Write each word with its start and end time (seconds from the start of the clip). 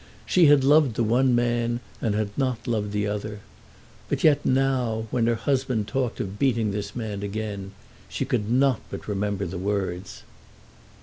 She 0.25 0.47
had 0.47 0.63
loved 0.63 0.95
the 0.95 1.03
one 1.03 1.35
man 1.35 1.79
and 2.01 2.15
had 2.15 2.35
not 2.35 2.65
loved 2.65 2.91
the 2.91 3.05
other; 3.05 3.41
but 4.09 4.23
yet, 4.23 4.43
now, 4.43 5.05
when 5.11 5.27
her 5.27 5.35
husband 5.35 5.87
talked 5.87 6.19
of 6.19 6.39
beating 6.39 6.71
this 6.71 6.95
man 6.95 7.21
again, 7.21 7.73
she 8.09 8.25
could 8.25 8.49
not 8.49 8.81
but 8.89 9.07
remember 9.07 9.45
the 9.45 9.59
words. 9.59 10.23